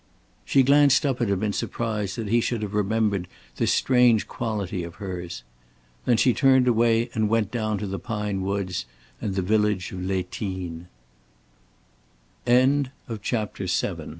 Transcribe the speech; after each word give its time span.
She 0.43 0.63
glanced 0.63 1.05
up 1.05 1.21
at 1.21 1.29
him 1.29 1.43
in 1.43 1.53
surprise 1.53 2.15
that 2.15 2.27
he 2.27 2.41
should 2.41 2.63
have 2.63 2.73
remembered 2.73 3.27
this 3.57 3.71
strange 3.71 4.27
quality 4.27 4.83
of 4.83 4.95
hers. 4.95 5.43
Then 6.05 6.17
she 6.17 6.33
turned 6.33 6.67
away 6.67 7.11
and 7.13 7.29
went 7.29 7.51
down 7.51 7.77
to 7.77 7.85
the 7.85 7.99
pine 7.99 8.41
woods 8.41 8.87
and 9.21 9.35
the 9.35 9.43
village 9.43 9.91
of 9.91 10.01
Les 10.01 10.23
Tines. 10.25 10.87
CHAPTER 13.21 13.65
VIII 13.67 14.03
S 14.05 14.07